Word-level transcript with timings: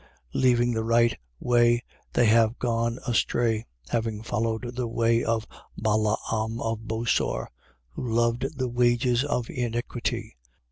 2:15. 0.33 0.41
Leaving 0.41 0.71
the 0.73 0.83
right 0.83 1.15
way, 1.39 1.83
they 2.13 2.25
have 2.25 2.57
gone 2.57 2.97
astray, 3.05 3.67
having 3.89 4.23
followed 4.23 4.75
the 4.75 4.87
way 4.87 5.23
of 5.23 5.45
Balaam 5.77 6.59
of 6.59 6.79
Bosor 6.87 7.45
who 7.89 8.11
loved 8.11 8.57
the 8.57 8.67
wages 8.67 9.23
of 9.23 9.47
iniquity, 9.51 10.37
2:16. 10.43 10.51